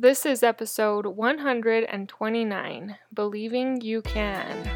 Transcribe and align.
This 0.00 0.24
is 0.24 0.44
episode 0.44 1.06
129 1.06 2.96
Believing 3.12 3.80
You 3.80 4.00
Can. 4.02 4.70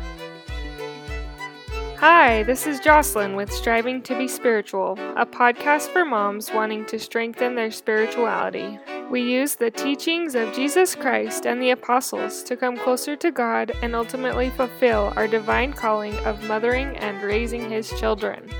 Hi, 1.98 2.42
this 2.42 2.66
is 2.66 2.80
Jocelyn 2.80 3.36
with 3.36 3.52
Striving 3.52 4.02
to 4.02 4.18
Be 4.18 4.26
Spiritual, 4.26 4.98
a 5.16 5.24
podcast 5.24 5.90
for 5.92 6.04
moms 6.04 6.50
wanting 6.50 6.84
to 6.86 6.98
strengthen 6.98 7.54
their 7.54 7.70
spirituality. 7.70 8.80
We 9.12 9.20
use 9.20 9.54
the 9.54 9.70
teachings 9.70 10.34
of 10.34 10.52
Jesus 10.52 10.96
Christ 10.96 11.46
and 11.46 11.62
the 11.62 11.70
apostles 11.70 12.42
to 12.42 12.56
come 12.56 12.76
closer 12.76 13.14
to 13.14 13.30
God 13.30 13.70
and 13.80 13.94
ultimately 13.94 14.50
fulfill 14.50 15.12
our 15.14 15.28
divine 15.28 15.72
calling 15.72 16.16
of 16.24 16.42
mothering 16.48 16.96
and 16.96 17.22
raising 17.22 17.70
His 17.70 17.90
children. 18.00 18.50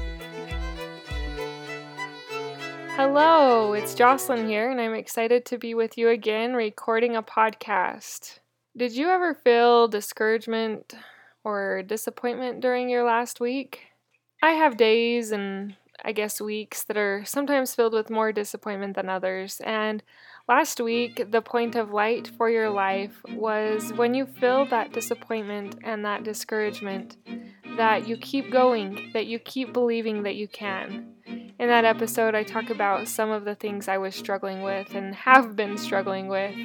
Hello, 3.05 3.73
it's 3.73 3.95
Jocelyn 3.95 4.47
here, 4.47 4.71
and 4.71 4.81
I'm 4.81 4.95
excited 4.95 5.45
to 5.47 5.59
be 5.59 5.75
with 5.75 5.99
you 5.99 6.09
again 6.09 6.55
recording 6.55 7.17
a 7.17 7.23
podcast. 7.23 8.39
Did 8.77 8.93
you 8.93 9.09
ever 9.09 9.35
feel 9.35 9.89
discouragement 9.89 10.95
or 11.43 11.83
disappointment 11.83 12.61
during 12.61 12.89
your 12.89 13.03
last 13.03 13.41
week? 13.41 13.87
I 14.41 14.53
have 14.53 14.77
days 14.77 15.33
and 15.33 15.75
I 16.05 16.13
guess 16.13 16.41
weeks 16.41 16.85
that 16.85 16.97
are 16.97 17.25
sometimes 17.25 17.75
filled 17.75 17.93
with 17.93 18.09
more 18.09 18.31
disappointment 18.31 18.95
than 18.95 19.09
others, 19.09 19.61
and 19.65 20.01
last 20.49 20.81
week, 20.81 21.29
the 21.29 21.43
point 21.43 21.75
of 21.75 21.91
light 21.91 22.31
for 22.39 22.49
your 22.49 22.71
life 22.71 23.21
was 23.31 23.93
when 23.95 24.15
you 24.15 24.27
feel 24.27 24.65
that 24.67 24.93
disappointment 24.93 25.75
and 25.83 26.05
that 26.05 26.23
discouragement, 26.23 27.17
that 27.77 28.07
you 28.07 28.17
keep 28.17 28.53
going, 28.53 29.11
that 29.13 29.27
you 29.27 29.41
keep 29.41 29.73
believing 29.73 30.23
that 30.23 30.37
you 30.37 30.47
can. 30.47 31.17
In 31.63 31.69
that 31.69 31.85
episode, 31.85 32.35
I 32.35 32.43
talk 32.43 32.71
about 32.71 33.07
some 33.07 33.31
of 33.31 33.45
the 33.45 33.55
things 33.55 33.87
I 33.87 33.97
was 33.97 34.17
struggling 34.17 34.63
with 34.63 34.97
and 34.97 35.15
have 35.15 35.55
been 35.55 35.79
struggling 35.79 36.27
with, 36.27 36.57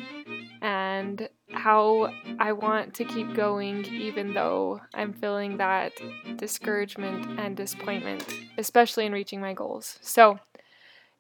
and 0.60 1.30
how 1.52 2.12
I 2.40 2.54
want 2.54 2.96
to 2.96 3.06
keep 3.06 3.36
going 3.36 3.86
even 3.86 4.34
though 4.34 4.82
I'm 4.96 5.14
feeling 5.14 5.58
that 5.58 5.92
discouragement 6.38 7.40
and 7.40 7.56
disappointment, 7.56 8.28
especially 8.58 9.06
in 9.06 9.12
reaching 9.12 9.40
my 9.40 9.54
goals. 9.54 10.00
So, 10.02 10.40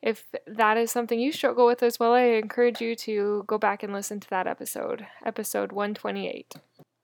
if 0.02 0.26
that 0.48 0.78
is 0.78 0.90
something 0.90 1.20
you 1.20 1.32
struggle 1.32 1.68
with 1.68 1.84
as 1.84 2.00
well, 2.00 2.14
I 2.14 2.22
encourage 2.22 2.82
you 2.82 2.96
to 2.96 3.44
go 3.46 3.60
back 3.60 3.84
and 3.84 3.94
listen 3.94 4.20
to 4.22 4.30
that 4.32 4.48
episode, 4.48 5.06
episode 5.24 5.72
128. 5.72 6.56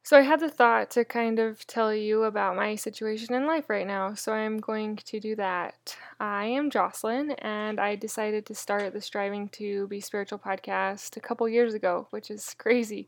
So, 0.06 0.18
I 0.18 0.22
had 0.22 0.42
the 0.42 0.50
thought 0.50 0.92
to 0.92 1.06
kind 1.06 1.40
of 1.40 1.66
tell 1.66 1.94
you 1.96 2.24
about 2.24 2.58
my 2.58 2.76
situation 2.76 3.34
in 3.34 3.48
life 3.48 3.70
right 3.70 3.88
now, 3.88 4.16
so 4.16 4.34
I'm 4.34 4.58
going 4.58 4.98
to 4.98 5.18
do 5.18 5.34
that. 5.38 5.96
I 6.20 6.44
am 6.44 6.70
Jocelyn, 6.70 7.32
and 7.32 7.80
I 7.80 7.96
decided 7.96 8.46
to 8.48 8.54
start 8.54 8.92
the 8.92 9.00
Striving 9.00 9.48
to 9.54 9.88
Be 9.88 10.02
Spiritual 10.02 10.40
podcast 10.40 11.16
a 11.16 11.22
couple 11.22 11.48
years 11.48 11.74
ago, 11.74 12.08
which 12.10 12.30
is 12.30 12.54
crazy. 12.58 13.08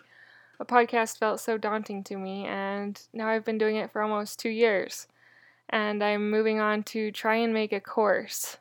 A 0.62 0.64
podcast 0.64 1.18
felt 1.18 1.42
so 1.42 1.58
daunting 1.58 2.02
to 2.06 2.16
me, 2.16 2.46
and 2.46 3.02
now 3.12 3.28
I've 3.28 3.44
been 3.44 3.58
doing 3.58 3.76
it 3.76 3.92
for 3.92 4.02
almost 4.02 4.40
two 4.40 4.48
years. 4.50 5.08
And 5.70 6.02
I'm 6.02 6.32
moving 6.32 6.62
on 6.62 6.84
to 6.84 7.12
try 7.12 7.36
and 7.36 7.54
make 7.54 7.74
a 7.74 7.82
course. 7.82 8.56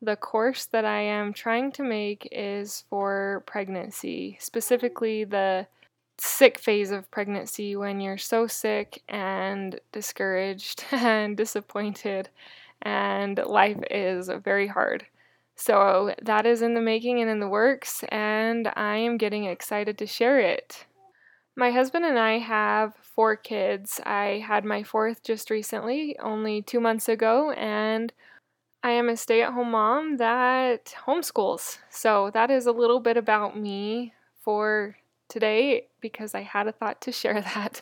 The 0.00 0.14
course 0.14 0.64
that 0.66 0.84
I 0.84 1.00
am 1.00 1.32
trying 1.32 1.72
to 1.72 1.82
make 1.82 2.28
is 2.30 2.84
for 2.88 3.42
pregnancy, 3.46 4.36
specifically 4.38 5.24
the 5.24 5.66
sick 6.22 6.58
phase 6.58 6.90
of 6.90 7.10
pregnancy 7.10 7.76
when 7.76 8.00
you're 8.00 8.18
so 8.18 8.46
sick 8.46 9.02
and 9.08 9.80
discouraged 9.92 10.84
and 10.92 11.36
disappointed 11.36 12.28
and 12.82 13.38
life 13.46 13.78
is 13.90 14.30
very 14.42 14.66
hard. 14.66 15.06
So 15.56 16.14
that 16.22 16.46
is 16.46 16.62
in 16.62 16.74
the 16.74 16.80
making 16.80 17.20
and 17.20 17.30
in 17.30 17.38
the 17.38 17.48
works, 17.48 18.02
and 18.08 18.72
I 18.76 18.96
am 18.96 19.18
getting 19.18 19.44
excited 19.44 19.98
to 19.98 20.06
share 20.06 20.38
it. 20.38 20.86
My 21.54 21.70
husband 21.70 22.06
and 22.06 22.18
I 22.18 22.38
have 22.38 22.94
four 23.02 23.36
kids. 23.36 24.00
I 24.06 24.42
had 24.46 24.64
my 24.64 24.82
fourth 24.82 25.22
just 25.22 25.50
recently, 25.50 26.16
only 26.18 26.62
two 26.62 26.80
months 26.80 27.08
ago, 27.08 27.50
and 27.50 28.12
I 28.82 28.92
am 28.92 29.10
a 29.10 29.16
stay 29.16 29.42
at 29.42 29.52
home 29.52 29.72
mom 29.72 30.16
that 30.16 30.94
homeschools. 31.06 31.78
So 31.90 32.30
that 32.32 32.50
is 32.50 32.64
a 32.64 32.72
little 32.72 33.00
bit 33.00 33.18
about 33.18 33.58
me 33.58 34.14
for 34.42 34.96
today 35.30 35.86
because 36.00 36.34
I 36.34 36.42
had 36.42 36.66
a 36.66 36.72
thought 36.72 37.00
to 37.02 37.12
share 37.12 37.40
that. 37.54 37.80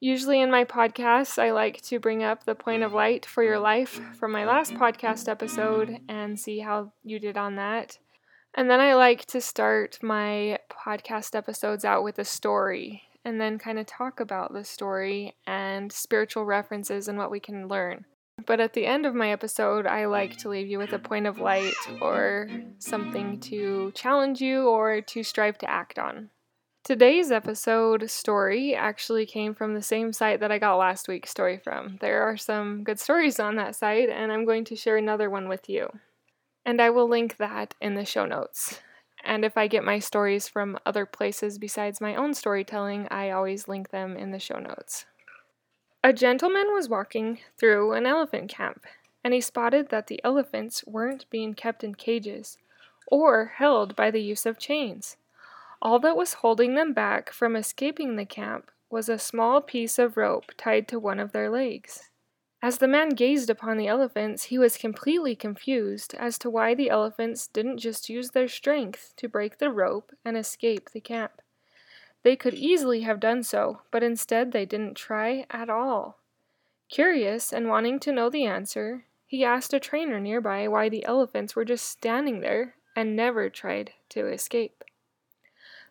Usually 0.00 0.40
in 0.40 0.50
my 0.50 0.64
podcasts, 0.64 1.38
I 1.40 1.52
like 1.52 1.80
to 1.82 1.98
bring 1.98 2.22
up 2.22 2.44
the 2.44 2.54
point 2.54 2.82
of 2.82 2.92
light 2.92 3.24
for 3.24 3.42
your 3.42 3.58
life 3.58 4.00
from 4.18 4.32
my 4.32 4.44
last 4.44 4.74
podcast 4.74 5.28
episode 5.28 6.00
and 6.08 6.38
see 6.38 6.58
how 6.58 6.92
you 7.04 7.18
did 7.18 7.36
on 7.36 7.56
that. 7.56 7.98
And 8.54 8.68
then 8.68 8.80
I 8.80 8.94
like 8.94 9.24
to 9.26 9.40
start 9.40 9.98
my 10.02 10.58
podcast 10.70 11.34
episodes 11.34 11.84
out 11.84 12.04
with 12.04 12.18
a 12.18 12.24
story 12.24 13.02
and 13.24 13.40
then 13.40 13.58
kind 13.58 13.78
of 13.78 13.86
talk 13.86 14.20
about 14.20 14.52
the 14.52 14.64
story 14.64 15.34
and 15.46 15.90
spiritual 15.90 16.44
references 16.44 17.08
and 17.08 17.16
what 17.16 17.30
we 17.30 17.40
can 17.40 17.66
learn. 17.66 18.04
But 18.46 18.60
at 18.60 18.72
the 18.74 18.86
end 18.86 19.06
of 19.06 19.14
my 19.14 19.30
episode, 19.30 19.86
I 19.86 20.06
like 20.06 20.36
to 20.38 20.48
leave 20.48 20.66
you 20.66 20.78
with 20.78 20.92
a 20.92 20.98
point 20.98 21.26
of 21.26 21.38
light 21.38 21.74
or 22.00 22.48
something 22.78 23.40
to 23.40 23.92
challenge 23.92 24.40
you 24.40 24.68
or 24.68 25.00
to 25.00 25.22
strive 25.22 25.56
to 25.58 25.70
act 25.70 25.98
on. 25.98 26.30
Today's 26.82 27.32
episode 27.32 28.10
story 28.10 28.74
actually 28.74 29.24
came 29.24 29.54
from 29.54 29.72
the 29.72 29.80
same 29.80 30.12
site 30.12 30.40
that 30.40 30.52
I 30.52 30.58
got 30.58 30.76
last 30.76 31.08
week's 31.08 31.30
story 31.30 31.56
from. 31.56 31.96
There 32.02 32.22
are 32.22 32.36
some 32.36 32.84
good 32.84 33.00
stories 33.00 33.40
on 33.40 33.56
that 33.56 33.74
site, 33.74 34.10
and 34.10 34.30
I'm 34.30 34.44
going 34.44 34.66
to 34.66 34.76
share 34.76 34.98
another 34.98 35.30
one 35.30 35.48
with 35.48 35.70
you. 35.70 35.88
And 36.66 36.82
I 36.82 36.90
will 36.90 37.08
link 37.08 37.38
that 37.38 37.74
in 37.80 37.94
the 37.94 38.04
show 38.04 38.26
notes. 38.26 38.80
And 39.24 39.46
if 39.46 39.56
I 39.56 39.66
get 39.66 39.82
my 39.82 39.98
stories 39.98 40.46
from 40.46 40.78
other 40.84 41.06
places 41.06 41.56
besides 41.56 42.02
my 42.02 42.14
own 42.16 42.34
storytelling, 42.34 43.08
I 43.10 43.30
always 43.30 43.66
link 43.66 43.88
them 43.88 44.18
in 44.18 44.32
the 44.32 44.38
show 44.38 44.58
notes. 44.58 45.06
A 46.06 46.12
gentleman 46.12 46.66
was 46.70 46.86
walking 46.86 47.38
through 47.56 47.92
an 47.92 48.04
elephant 48.04 48.50
camp, 48.50 48.84
and 49.24 49.32
he 49.32 49.40
spotted 49.40 49.88
that 49.88 50.06
the 50.06 50.22
elephants 50.22 50.84
weren't 50.86 51.24
being 51.30 51.54
kept 51.54 51.82
in 51.82 51.94
cages 51.94 52.58
or 53.06 53.54
held 53.56 53.96
by 53.96 54.10
the 54.10 54.20
use 54.20 54.44
of 54.44 54.58
chains. 54.58 55.16
All 55.80 55.98
that 56.00 56.14
was 56.14 56.34
holding 56.34 56.74
them 56.74 56.92
back 56.92 57.32
from 57.32 57.56
escaping 57.56 58.16
the 58.16 58.26
camp 58.26 58.70
was 58.90 59.08
a 59.08 59.18
small 59.18 59.62
piece 59.62 59.98
of 59.98 60.18
rope 60.18 60.52
tied 60.58 60.88
to 60.88 61.00
one 61.00 61.18
of 61.18 61.32
their 61.32 61.48
legs. 61.48 62.10
As 62.60 62.76
the 62.76 62.86
man 62.86 63.08
gazed 63.08 63.48
upon 63.48 63.78
the 63.78 63.88
elephants, 63.88 64.44
he 64.44 64.58
was 64.58 64.76
completely 64.76 65.34
confused 65.34 66.12
as 66.18 66.38
to 66.40 66.50
why 66.50 66.74
the 66.74 66.90
elephants 66.90 67.46
didn't 67.46 67.78
just 67.78 68.10
use 68.10 68.32
their 68.32 68.48
strength 68.48 69.14
to 69.16 69.26
break 69.26 69.56
the 69.56 69.70
rope 69.70 70.12
and 70.22 70.36
escape 70.36 70.90
the 70.90 71.00
camp. 71.00 71.40
They 72.24 72.36
could 72.36 72.54
easily 72.54 73.02
have 73.02 73.20
done 73.20 73.42
so, 73.42 73.82
but 73.90 74.02
instead 74.02 74.50
they 74.50 74.64
didn't 74.64 74.96
try 74.96 75.44
at 75.50 75.68
all. 75.68 76.18
Curious 76.88 77.52
and 77.52 77.68
wanting 77.68 78.00
to 78.00 78.12
know 78.12 78.30
the 78.30 78.46
answer, 78.46 79.04
he 79.26 79.44
asked 79.44 79.74
a 79.74 79.80
trainer 79.80 80.18
nearby 80.18 80.66
why 80.66 80.88
the 80.88 81.04
elephants 81.04 81.54
were 81.54 81.66
just 81.66 81.86
standing 81.86 82.40
there 82.40 82.76
and 82.96 83.14
never 83.14 83.50
tried 83.50 83.92
to 84.08 84.26
escape. 84.26 84.84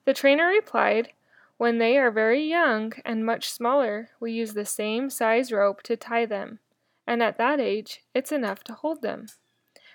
The 0.05 0.13
trainer 0.13 0.47
replied, 0.47 1.13
When 1.57 1.77
they 1.77 1.99
are 1.99 2.09
very 2.09 2.43
young 2.43 2.93
and 3.05 3.25
much 3.25 3.51
smaller, 3.51 4.09
we 4.19 4.31
use 4.31 4.53
the 4.55 4.65
same 4.65 5.11
size 5.11 5.51
rope 5.51 5.83
to 5.83 5.95
tie 5.95 6.25
them, 6.25 6.59
and 7.05 7.21
at 7.21 7.37
that 7.37 7.59
age, 7.59 8.01
it's 8.15 8.31
enough 8.31 8.63
to 8.63 8.73
hold 8.73 9.03
them. 9.03 9.27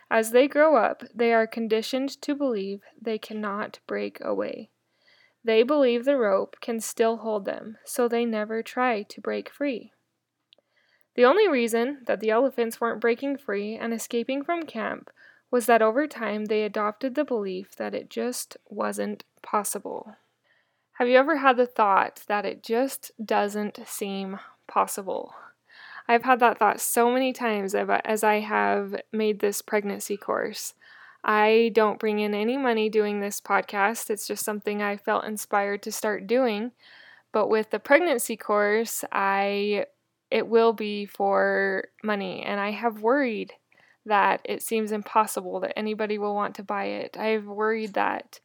As 0.08 0.30
they 0.30 0.46
grow 0.46 0.76
up, 0.76 1.02
they 1.12 1.34
are 1.34 1.46
conditioned 1.48 2.20
to 2.22 2.34
believe 2.34 2.82
they 3.00 3.18
cannot 3.18 3.80
break 3.86 4.18
away. 4.20 4.70
They 5.48 5.62
believe 5.62 6.04
the 6.04 6.18
rope 6.18 6.56
can 6.60 6.78
still 6.78 7.16
hold 7.16 7.46
them, 7.46 7.78
so 7.82 8.06
they 8.06 8.26
never 8.26 8.62
try 8.62 9.00
to 9.04 9.20
break 9.22 9.48
free. 9.48 9.92
The 11.14 11.24
only 11.24 11.48
reason 11.48 12.02
that 12.06 12.20
the 12.20 12.28
elephants 12.28 12.82
weren't 12.82 13.00
breaking 13.00 13.38
free 13.38 13.74
and 13.74 13.94
escaping 13.94 14.44
from 14.44 14.64
camp 14.64 15.08
was 15.50 15.64
that 15.64 15.80
over 15.80 16.06
time 16.06 16.44
they 16.44 16.64
adopted 16.64 17.14
the 17.14 17.24
belief 17.24 17.74
that 17.76 17.94
it 17.94 18.10
just 18.10 18.58
wasn't 18.68 19.24
possible. 19.40 20.16
Have 20.98 21.08
you 21.08 21.16
ever 21.16 21.38
had 21.38 21.56
the 21.56 21.64
thought 21.64 22.24
that 22.26 22.44
it 22.44 22.62
just 22.62 23.12
doesn't 23.24 23.80
seem 23.86 24.38
possible? 24.66 25.32
I've 26.06 26.24
had 26.24 26.40
that 26.40 26.58
thought 26.58 26.78
so 26.78 27.10
many 27.10 27.32
times 27.32 27.74
as 27.74 28.22
I 28.22 28.40
have 28.40 29.00
made 29.12 29.40
this 29.40 29.62
pregnancy 29.62 30.18
course. 30.18 30.74
I 31.24 31.70
don't 31.74 31.98
bring 31.98 32.20
in 32.20 32.34
any 32.34 32.56
money 32.56 32.88
doing 32.88 33.20
this 33.20 33.40
podcast. 33.40 34.10
It's 34.10 34.26
just 34.26 34.44
something 34.44 34.82
I 34.82 34.96
felt 34.96 35.24
inspired 35.24 35.82
to 35.82 35.92
start 35.92 36.26
doing. 36.26 36.72
But 37.32 37.48
with 37.48 37.70
the 37.70 37.78
pregnancy 37.78 38.36
course, 38.36 39.04
I 39.12 39.86
it 40.30 40.46
will 40.46 40.72
be 40.72 41.06
for 41.06 41.88
money 42.02 42.42
and 42.42 42.60
I 42.60 42.70
have 42.70 43.00
worried 43.00 43.54
that 44.04 44.40
it 44.44 44.62
seems 44.62 44.92
impossible 44.92 45.60
that 45.60 45.78
anybody 45.78 46.18
will 46.18 46.34
want 46.34 46.54
to 46.56 46.62
buy 46.62 46.84
it. 46.84 47.16
I've 47.18 47.46
worried 47.46 47.94
that 47.94 48.40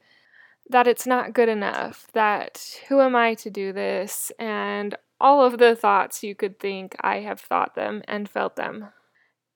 that 0.69 0.87
it's 0.87 1.05
not 1.05 1.33
good 1.33 1.49
enough, 1.49 2.07
that 2.13 2.79
who 2.87 3.01
am 3.01 3.15
I 3.15 3.33
to 3.35 3.49
do 3.49 3.73
this 3.73 4.31
and 4.39 4.95
all 5.19 5.45
of 5.45 5.57
the 5.57 5.75
thoughts 5.75 6.23
you 6.23 6.35
could 6.35 6.59
think 6.59 6.95
I 7.01 7.19
have 7.19 7.39
thought 7.39 7.75
them 7.75 8.01
and 8.07 8.29
felt 8.29 8.55
them. 8.55 8.89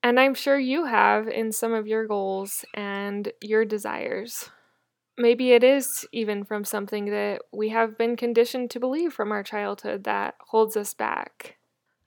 And 0.08 0.22
I'm 0.22 0.36
sure 0.36 0.58
you 0.58 0.86
have 0.86 1.28
in 1.28 1.52
some 1.52 1.74
of 1.74 1.86
your 1.86 2.08
goals 2.08 2.64
and 2.74 3.30
your 3.42 3.66
desires. 3.66 4.50
Maybe 5.18 5.52
it 5.52 5.66
is 5.66 6.08
even 6.14 6.46
from 6.46 6.64
something 6.64 7.08
that 7.08 7.42
we 7.52 7.68
have 7.70 7.98
been 7.98 8.16
conditioned 8.16 8.72
to 8.72 8.80
believe 8.80 9.12
from 9.12 9.34
our 9.34 9.44
childhood 9.44 10.06
that 10.06 10.36
holds 10.40 10.78
us 10.78 10.94
back. 10.94 11.58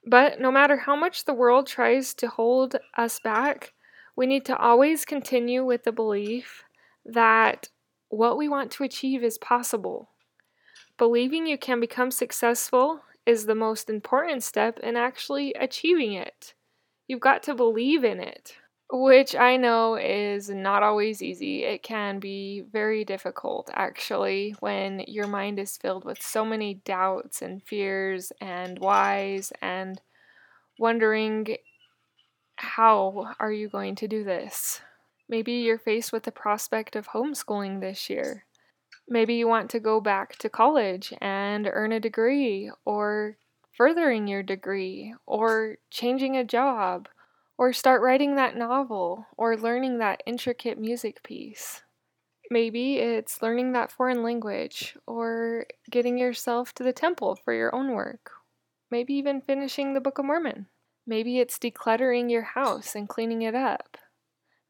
But 0.06 0.40
no 0.40 0.50
matter 0.50 0.78
how 0.78 0.96
much 0.96 1.26
the 1.26 1.34
world 1.34 1.66
tries 1.66 2.14
to 2.14 2.28
hold 2.28 2.76
us 2.96 3.20
back, 3.20 3.74
we 4.16 4.26
need 4.26 4.46
to 4.46 4.56
always 4.56 5.04
continue 5.04 5.62
with 5.62 5.84
the 5.84 5.92
belief 5.92 6.64
that 7.04 7.68
what 8.08 8.38
we 8.38 8.48
want 8.48 8.70
to 8.70 8.84
achieve 8.84 9.22
is 9.22 9.36
possible. 9.36 10.08
Believing 10.96 11.46
you 11.46 11.58
can 11.58 11.80
become 11.80 12.10
successful 12.10 13.02
is 13.26 13.44
the 13.44 13.54
most 13.54 13.90
important 13.90 14.42
step 14.42 14.78
in 14.78 14.96
actually 14.96 15.52
achieving 15.52 16.14
it. 16.14 16.54
You've 17.10 17.20
got 17.20 17.42
to 17.44 17.54
believe 17.54 18.04
in 18.04 18.20
it 18.20 18.56
which 18.92 19.36
I 19.36 19.56
know 19.56 19.94
is 19.94 20.50
not 20.50 20.82
always 20.82 21.22
easy. 21.22 21.64
It 21.64 21.82
can 21.82 22.18
be 22.18 22.64
very 22.72 23.04
difficult, 23.04 23.70
actually, 23.72 24.56
when 24.60 25.04
your 25.06 25.28
mind 25.28 25.58
is 25.60 25.76
filled 25.76 26.04
with 26.04 26.20
so 26.20 26.44
many 26.44 26.74
doubts 26.74 27.40
and 27.40 27.62
fears 27.62 28.32
and 28.40 28.78
whys 28.78 29.52
and 29.62 30.00
wondering 30.78 31.56
how 32.56 33.32
are 33.38 33.52
you 33.52 33.68
going 33.68 33.94
to 33.96 34.08
do 34.08 34.24
this? 34.24 34.80
Maybe 35.28 35.52
you're 35.52 35.78
faced 35.78 36.12
with 36.12 36.24
the 36.24 36.32
prospect 36.32 36.96
of 36.96 37.08
homeschooling 37.08 37.80
this 37.80 38.10
year. 38.10 38.44
Maybe 39.08 39.34
you 39.34 39.46
want 39.46 39.70
to 39.70 39.80
go 39.80 40.00
back 40.00 40.36
to 40.38 40.48
college 40.48 41.12
and 41.20 41.68
earn 41.72 41.92
a 41.92 42.00
degree, 42.00 42.70
or 42.84 43.36
furthering 43.80 44.28
your 44.28 44.42
degree, 44.42 45.14
or 45.24 45.78
changing 45.90 46.36
a 46.36 46.44
job 46.44 47.08
or 47.56 47.72
start 47.72 48.02
writing 48.02 48.36
that 48.36 48.54
novel 48.54 49.24
or 49.38 49.56
learning 49.56 49.96
that 49.96 50.22
intricate 50.26 50.78
music 50.78 51.22
piece. 51.22 51.80
Maybe 52.50 52.98
it's 52.98 53.40
learning 53.40 53.72
that 53.72 53.90
foreign 53.90 54.22
language 54.22 54.98
or 55.06 55.64
getting 55.90 56.18
yourself 56.18 56.74
to 56.74 56.82
the 56.82 56.92
temple 56.92 57.38
for 57.42 57.54
your 57.54 57.74
own 57.74 57.92
work. 57.92 58.32
Maybe 58.90 59.14
even 59.14 59.40
finishing 59.40 59.94
the 59.94 60.00
Book 60.02 60.18
of 60.18 60.26
Mormon. 60.26 60.66
Maybe 61.06 61.38
it's 61.38 61.58
decluttering 61.58 62.30
your 62.30 62.42
house 62.42 62.94
and 62.94 63.08
cleaning 63.08 63.40
it 63.40 63.54
up. 63.54 63.96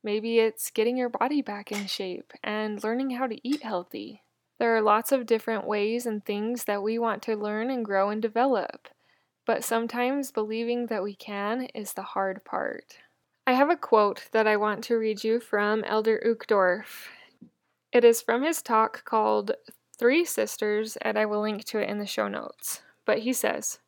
Maybe 0.04 0.38
it's 0.38 0.70
getting 0.70 0.96
your 0.96 1.08
body 1.08 1.42
back 1.42 1.72
in 1.72 1.88
shape 1.88 2.32
and 2.44 2.80
learning 2.84 3.10
how 3.10 3.26
to 3.26 3.40
eat 3.42 3.64
healthy. 3.64 4.22
There 4.60 4.76
are 4.76 4.80
lots 4.80 5.10
of 5.10 5.26
different 5.26 5.66
ways 5.66 6.06
and 6.06 6.24
things 6.24 6.62
that 6.66 6.84
we 6.84 6.96
want 6.96 7.22
to 7.22 7.34
learn 7.34 7.70
and 7.70 7.84
grow 7.84 8.10
and 8.10 8.22
develop 8.22 8.86
but 9.50 9.64
sometimes 9.64 10.30
believing 10.30 10.86
that 10.86 11.02
we 11.02 11.12
can 11.12 11.62
is 11.74 11.94
the 11.94 12.02
hard 12.02 12.44
part. 12.44 12.98
I 13.48 13.54
have 13.54 13.68
a 13.68 13.74
quote 13.74 14.28
that 14.30 14.46
I 14.46 14.56
want 14.56 14.84
to 14.84 14.94
read 14.94 15.24
you 15.24 15.40
from 15.40 15.82
Elder 15.82 16.22
Uchtdorf. 16.24 17.08
It 17.92 18.04
is 18.04 18.22
from 18.22 18.44
his 18.44 18.62
talk 18.62 19.04
called 19.04 19.50
Three 19.98 20.24
Sisters, 20.24 20.96
and 20.98 21.18
I 21.18 21.26
will 21.26 21.40
link 21.40 21.64
to 21.64 21.80
it 21.80 21.88
in 21.88 21.98
the 21.98 22.06
show 22.06 22.28
notes. 22.28 22.82
But 23.04 23.18
he 23.18 23.32
says, 23.32 23.80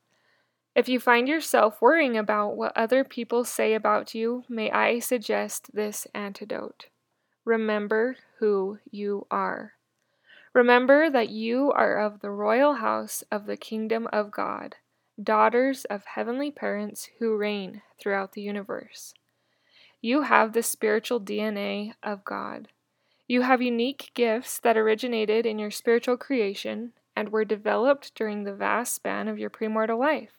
If 0.75 0.89
you 0.89 0.99
find 0.99 1.29
yourself 1.29 1.81
worrying 1.81 2.17
about 2.17 2.57
what 2.57 2.77
other 2.77 3.05
people 3.05 3.45
say 3.45 3.75
about 3.75 4.17
you, 4.17 4.43
may 4.49 4.69
I 4.69 4.99
suggest 4.99 5.71
this 5.73 6.09
antidote. 6.13 6.87
Remember 7.45 8.17
who 8.41 8.81
you 8.91 9.29
are. 9.31 9.75
Remember 10.55 11.09
that 11.09 11.29
you 11.29 11.71
are 11.71 12.01
of 12.01 12.19
the 12.19 12.31
royal 12.31 12.75
house 12.75 13.23
of 13.31 13.47
the 13.47 13.57
kingdom 13.57 14.09
of 14.13 14.33
God 14.33 14.75
daughters 15.21 15.85
of 15.87 16.05
heavenly 16.05 16.51
parents 16.51 17.09
who 17.19 17.37
reign 17.37 17.83
throughout 17.99 18.33
the 18.33 18.43
universe. 18.43 19.15
You 20.01 20.23
have 20.23 20.53
the 20.53 20.63
spiritual 20.63 21.21
DNA 21.21 21.93
of 22.03 22.25
God. 22.25 22.69
You 23.29 23.43
have 23.43 23.63
unique 23.63 24.11
gifts 24.15 24.59
that 24.61 24.77
originated 24.77 25.47
in 25.47 25.59
your 25.59 25.71
spiritual 25.71 26.17
creation 26.17 26.93
and 27.15 27.29
were 27.29 27.45
developed 27.45 28.15
during 28.15 28.45
the 28.45 28.55
vast 28.55 28.95
span 28.95 29.29
of 29.29 29.39
your 29.39 29.51
premortal 29.51 29.99
life. 29.99 30.33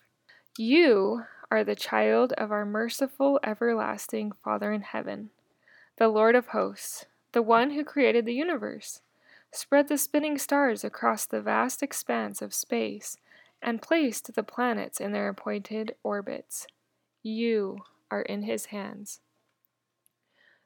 You 0.58 1.24
are 1.50 1.64
the 1.64 1.76
child 1.76 2.32
of 2.34 2.50
our 2.52 2.66
merciful, 2.66 3.40
everlasting 3.42 4.32
Father 4.42 4.72
in 4.72 4.82
heaven, 4.82 5.30
the 5.96 6.08
Lord 6.08 6.34
of 6.34 6.48
hosts, 6.48 7.06
the 7.32 7.42
one 7.42 7.70
who 7.70 7.84
created 7.84 8.26
the 8.26 8.34
universe, 8.34 9.00
spread 9.50 9.88
the 9.88 9.98
spinning 9.98 10.36
stars 10.36 10.84
across 10.84 11.26
the 11.26 11.40
vast 11.40 11.82
expanse 11.82 12.42
of 12.42 12.52
space 12.52 13.16
and 13.64 13.80
placed 13.80 14.34
the 14.34 14.42
planets 14.42 15.00
in 15.00 15.12
their 15.12 15.28
appointed 15.28 15.94
orbits. 16.04 16.66
You 17.22 17.78
are 18.10 18.20
in 18.20 18.42
his 18.42 18.66
hands. 18.66 19.20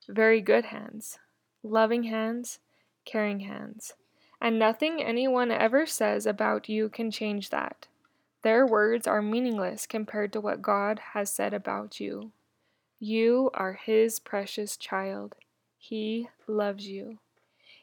Very 0.08 0.40
good 0.40 0.66
hands, 0.66 1.18
loving 1.62 2.02
hands, 2.02 2.58
caring 3.04 3.40
hands. 3.40 3.94
And 4.40 4.58
nothing 4.58 5.00
anyone 5.00 5.52
ever 5.52 5.86
says 5.86 6.26
about 6.26 6.68
you 6.68 6.88
can 6.88 7.10
change 7.12 7.50
that. 7.50 7.86
Their 8.42 8.66
words 8.66 9.06
are 9.06 9.22
meaningless 9.22 9.86
compared 9.86 10.32
to 10.32 10.40
what 10.40 10.62
God 10.62 11.00
has 11.12 11.30
said 11.30 11.54
about 11.54 12.00
you. 12.00 12.32
You 12.98 13.50
are 13.54 13.74
His 13.74 14.18
precious 14.18 14.76
child. 14.76 15.36
He 15.76 16.28
loves 16.48 16.88
you. 16.88 17.18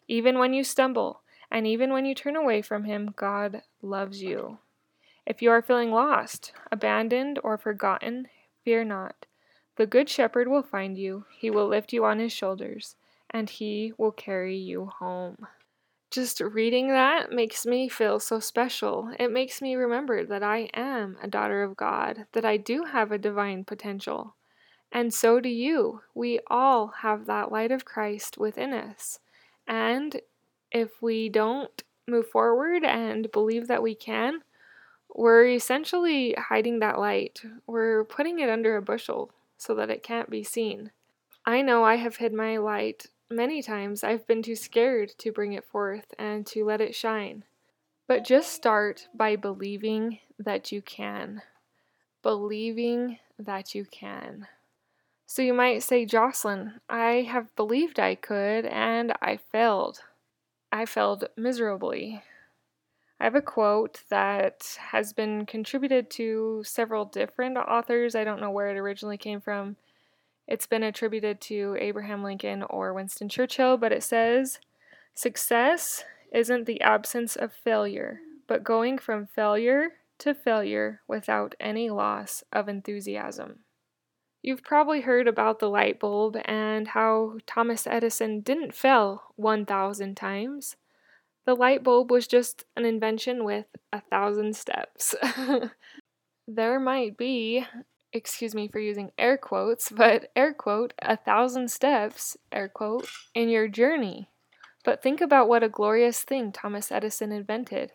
Even 0.07 0.39
when 0.39 0.53
you 0.53 0.63
stumble, 0.63 1.21
and 1.49 1.65
even 1.65 1.93
when 1.93 2.05
you 2.05 2.13
turn 2.13 2.35
away 2.35 2.61
from 2.61 2.83
Him, 2.83 3.13
God 3.15 3.61
loves 3.81 4.21
you. 4.21 4.59
If 5.25 5.41
you 5.41 5.49
are 5.51 5.61
feeling 5.61 5.91
lost, 5.91 6.53
abandoned, 6.71 7.39
or 7.43 7.57
forgotten, 7.57 8.27
fear 8.63 8.83
not. 8.83 9.25
The 9.75 9.87
Good 9.87 10.09
Shepherd 10.09 10.47
will 10.47 10.63
find 10.63 10.97
you, 10.97 11.25
he 11.37 11.49
will 11.49 11.67
lift 11.67 11.91
you 11.91 12.05
on 12.05 12.19
his 12.19 12.31
shoulders, 12.31 12.95
and 13.29 13.49
he 13.49 13.93
will 13.97 14.11
carry 14.11 14.55
you 14.55 14.85
home. 14.85 15.47
Just 16.11 16.39
reading 16.39 16.89
that 16.89 17.31
makes 17.31 17.65
me 17.65 17.89
feel 17.89 18.19
so 18.19 18.39
special. 18.39 19.11
It 19.19 19.31
makes 19.31 19.61
me 19.61 19.75
remember 19.75 20.23
that 20.23 20.43
I 20.43 20.69
am 20.73 21.17
a 21.21 21.27
daughter 21.27 21.63
of 21.63 21.75
God, 21.75 22.27
that 22.31 22.45
I 22.45 22.55
do 22.57 22.85
have 22.85 23.11
a 23.11 23.17
divine 23.17 23.65
potential. 23.65 24.35
And 24.91 25.13
so 25.13 25.41
do 25.41 25.49
you. 25.49 26.01
We 26.13 26.39
all 26.47 26.87
have 27.01 27.25
that 27.25 27.51
light 27.51 27.71
of 27.71 27.83
Christ 27.83 28.37
within 28.37 28.71
us. 28.71 29.19
And 29.67 30.21
if 30.71 31.01
we 31.01 31.27
don't 31.27 31.83
move 32.07 32.29
forward 32.29 32.85
and 32.85 33.31
believe 33.31 33.67
that 33.67 33.83
we 33.83 33.95
can, 33.95 34.41
we're 35.13 35.47
essentially 35.47 36.33
hiding 36.37 36.79
that 36.79 36.99
light. 36.99 37.41
We're 37.67 38.03
putting 38.03 38.39
it 38.39 38.49
under 38.49 38.75
a 38.75 38.81
bushel 38.81 39.31
so 39.57 39.75
that 39.75 39.89
it 39.89 40.03
can't 40.03 40.29
be 40.29 40.43
seen. 40.43 40.91
I 41.45 41.61
know 41.61 41.83
I 41.83 41.95
have 41.95 42.17
hid 42.17 42.33
my 42.33 42.57
light 42.57 43.07
many 43.29 43.61
times. 43.61 44.03
I've 44.03 44.27
been 44.27 44.41
too 44.41 44.55
scared 44.55 45.11
to 45.19 45.31
bring 45.31 45.53
it 45.53 45.63
forth 45.63 46.13
and 46.17 46.45
to 46.47 46.65
let 46.65 46.81
it 46.81 46.95
shine. 46.95 47.43
But 48.07 48.25
just 48.25 48.53
start 48.53 49.07
by 49.13 49.35
believing 49.35 50.19
that 50.37 50.71
you 50.71 50.81
can. 50.81 51.41
Believing 52.21 53.19
that 53.39 53.73
you 53.73 53.85
can. 53.85 54.47
So 55.25 55.41
you 55.41 55.53
might 55.53 55.81
say, 55.81 56.05
Jocelyn, 56.05 56.81
I 56.87 57.27
have 57.29 57.55
believed 57.55 57.99
I 57.99 58.15
could 58.15 58.65
and 58.65 59.13
I 59.21 59.37
failed. 59.37 60.01
I 60.71 60.85
failed 60.85 61.25
miserably. 61.35 62.21
I 63.19 63.23
have 63.23 63.35
a 63.35 63.41
quote 63.41 64.01
that 64.09 64.77
has 64.91 65.13
been 65.13 65.45
contributed 65.45 66.09
to 66.11 66.63
several 66.65 67.05
different 67.05 67.57
authors. 67.57 68.13
I 68.13 68.23
don't 68.23 68.41
know 68.41 68.51
where 68.51 68.69
it 68.69 68.77
originally 68.77 69.17
came 69.17 69.39
from. 69.39 69.77
It's 70.47 70.67
been 70.67 70.83
attributed 70.83 71.41
to 71.41 71.77
Abraham 71.79 72.23
Lincoln 72.23 72.63
or 72.63 72.93
Winston 72.93 73.29
Churchill, 73.29 73.77
but 73.77 73.91
it 73.91 74.03
says 74.03 74.59
Success 75.13 76.03
isn't 76.31 76.65
the 76.65 76.81
absence 76.81 77.35
of 77.35 77.53
failure, 77.53 78.19
but 78.47 78.63
going 78.63 78.97
from 78.97 79.27
failure 79.27 79.93
to 80.19 80.33
failure 80.33 81.01
without 81.07 81.55
any 81.59 81.89
loss 81.89 82.43
of 82.51 82.67
enthusiasm. 82.67 83.59
You've 84.41 84.63
probably 84.63 85.01
heard 85.01 85.27
about 85.27 85.59
the 85.59 85.69
light 85.69 85.99
bulb 85.99 86.37
and 86.45 86.89
how 86.89 87.37
Thomas 87.47 87.87
Edison 87.87 88.41
didn't 88.41 88.75
fail 88.75 89.23
1,000 89.37 90.15
times. 90.15 90.75
The 91.45 91.55
light 91.55 91.83
bulb 91.83 92.09
was 92.09 92.27
just 92.27 92.65
an 92.75 92.85
invention 92.85 93.43
with 93.43 93.67
a 93.93 94.01
thousand 94.01 94.55
steps. 94.55 95.13
there 96.47 96.79
might 96.79 97.17
be, 97.17 97.65
excuse 98.11 98.55
me 98.55 98.67
for 98.67 98.79
using 98.79 99.11
air 99.17 99.37
quotes, 99.37 99.89
but 99.91 100.31
air 100.35 100.53
quote, 100.53 100.93
a 100.99 101.15
thousand 101.15 101.69
steps, 101.69 102.35
air 102.51 102.67
quote, 102.67 103.07
in 103.35 103.49
your 103.49 103.67
journey. 103.67 104.27
But 104.83 105.03
think 105.03 105.21
about 105.21 105.47
what 105.47 105.63
a 105.63 105.69
glorious 105.69 106.23
thing 106.23 106.51
Thomas 106.51 106.91
Edison 106.91 107.31
invented. 107.31 107.91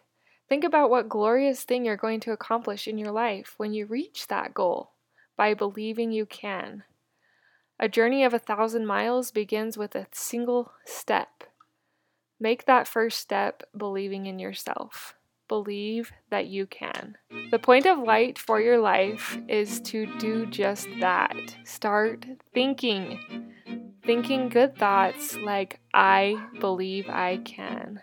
Think 0.48 0.64
about 0.64 0.90
what 0.90 1.08
glorious 1.08 1.62
thing 1.62 1.84
you're 1.84 1.96
going 1.96 2.20
to 2.20 2.32
accomplish 2.32 2.88
in 2.88 2.98
your 2.98 3.12
life 3.12 3.54
when 3.56 3.72
you 3.72 3.86
reach 3.86 4.26
that 4.26 4.54
goal 4.54 4.92
by 5.36 5.54
believing 5.54 6.12
you 6.12 6.26
can. 6.26 6.84
A 7.78 7.88
journey 7.88 8.24
of 8.24 8.34
a 8.34 8.38
thousand 8.38 8.86
miles 8.86 9.30
begins 9.30 9.78
with 9.78 9.94
a 9.94 10.06
single 10.12 10.72
step. 10.84 11.44
Make 12.42 12.64
that 12.64 12.88
first 12.88 13.20
step 13.20 13.62
believing 13.76 14.24
in 14.24 14.38
yourself. 14.38 15.14
Believe 15.46 16.10
that 16.30 16.46
you 16.46 16.64
can. 16.64 17.18
The 17.50 17.58
point 17.58 17.84
of 17.84 17.98
light 17.98 18.38
for 18.38 18.60
your 18.60 18.78
life 18.78 19.38
is 19.46 19.80
to 19.82 20.06
do 20.18 20.46
just 20.46 20.88
that. 21.00 21.36
Start 21.64 22.24
thinking. 22.54 23.52
thinking 24.06 24.48
good 24.48 24.76
thoughts 24.76 25.36
like, 25.36 25.80
I 25.92 26.42
believe 26.60 27.08
I 27.10 27.38
can. 27.44 28.00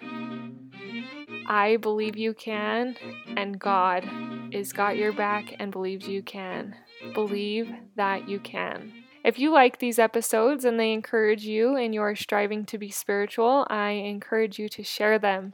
I 1.48 1.77
believe 1.77 2.17
you 2.17 2.34
can, 2.34 2.96
and 3.36 3.58
God 3.58 4.08
is 4.51 4.74
got 4.74 4.98
your 4.98 5.13
back 5.13 5.56
and 5.60 5.72
believes 5.72 6.08
you 6.08 6.22
can. 6.22 6.75
Believe 7.13 7.72
that 7.96 8.29
you 8.29 8.39
can. 8.39 8.91
If 9.27 9.38
you 9.38 9.51
like 9.51 9.79
these 9.79 10.00
episodes 10.00 10.63
and 10.63 10.79
they 10.79 10.93
encourage 10.93 11.43
you 11.43 11.75
in 11.75 11.91
your 11.91 12.15
striving 12.15 12.65
to 12.67 12.77
be 12.77 12.89
spiritual, 12.89 13.67
I 13.69 13.89
encourage 13.89 14.57
you 14.57 14.69
to 14.69 14.84
share 14.84 15.19
them. 15.19 15.53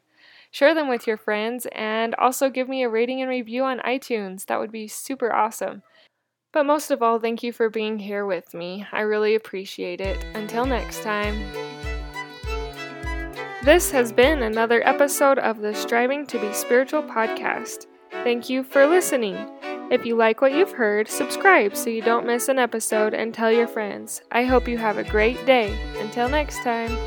Share 0.52 0.76
them 0.76 0.90
with 0.90 1.08
your 1.08 1.18
friends 1.18 1.66
and 1.72 2.14
also 2.14 2.52
give 2.52 2.70
me 2.70 2.84
a 2.84 2.90
rating 2.90 3.22
and 3.22 3.32
review 3.32 3.64
on 3.64 3.80
iTunes. 3.80 4.46
That 4.46 4.60
would 4.60 4.72
be 4.72 4.88
super 4.88 5.34
awesome. 5.34 5.82
But 6.52 6.68
most 6.68 6.92
of 6.92 7.02
all, 7.02 7.18
thank 7.18 7.42
you 7.42 7.52
for 7.52 7.68
being 7.68 7.98
here 7.98 8.28
with 8.28 8.54
me. 8.54 8.86
I 8.92 9.02
really 9.02 9.34
appreciate 9.34 10.02
it. 10.02 10.24
Until 10.36 10.68
next 10.68 11.02
time. 11.02 11.44
This 13.64 13.90
has 13.90 14.12
been 14.12 14.44
another 14.44 14.88
episode 14.88 15.40
of 15.40 15.62
the 15.62 15.74
Striving 15.74 16.28
to 16.28 16.38
Be 16.38 16.54
Spiritual 16.54 17.02
podcast. 17.02 17.88
Thank 18.24 18.52
you 18.52 18.64
for 18.64 18.86
listening. 18.86 19.50
If 19.94 20.08
you 20.08 20.16
like 20.16 20.42
what 20.42 20.54
you've 20.54 20.72
heard, 20.72 21.08
subscribe 21.08 21.78
so 21.78 21.92
you 21.92 22.02
don't 22.02 22.26
miss 22.26 22.48
an 22.48 22.58
episode 22.58 23.14
and 23.14 23.32
tell 23.32 23.52
your 23.52 23.68
friends. 23.68 24.24
I 24.32 24.44
hope 24.44 24.68
you 24.68 24.80
have 24.80 24.98
a 24.98 25.04
great 25.04 25.46
day. 25.46 25.80
Until 26.00 26.28
next 26.28 26.64
time. 26.64 26.98